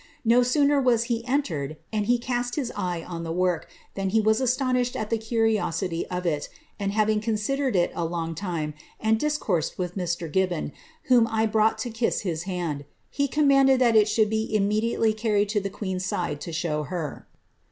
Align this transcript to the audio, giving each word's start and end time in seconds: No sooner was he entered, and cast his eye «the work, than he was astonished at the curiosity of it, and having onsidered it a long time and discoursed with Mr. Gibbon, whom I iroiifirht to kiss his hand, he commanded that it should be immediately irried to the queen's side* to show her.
No 0.25 0.41
sooner 0.41 0.81
was 0.81 1.03
he 1.03 1.23
entered, 1.27 1.77
and 1.93 2.07
cast 2.21 2.55
his 2.55 2.71
eye 2.75 3.05
«the 3.23 3.31
work, 3.31 3.69
than 3.93 4.09
he 4.09 4.19
was 4.19 4.41
astonished 4.41 4.95
at 4.95 5.11
the 5.11 5.17
curiosity 5.19 6.07
of 6.07 6.25
it, 6.25 6.49
and 6.79 6.91
having 6.91 7.21
onsidered 7.21 7.75
it 7.75 7.91
a 7.93 8.03
long 8.03 8.33
time 8.33 8.73
and 8.99 9.19
discoursed 9.19 9.77
with 9.77 9.95
Mr. 9.95 10.27
Gibbon, 10.31 10.71
whom 11.03 11.27
I 11.27 11.45
iroiifirht 11.45 11.77
to 11.77 11.91
kiss 11.91 12.21
his 12.21 12.43
hand, 12.49 12.85
he 13.11 13.27
commanded 13.27 13.79
that 13.79 13.95
it 13.95 14.07
should 14.07 14.31
be 14.31 14.51
immediately 14.55 15.13
irried 15.13 15.49
to 15.49 15.61
the 15.61 15.69
queen's 15.69 16.03
side* 16.03 16.41
to 16.41 16.51
show 16.51 16.81
her. 16.81 17.27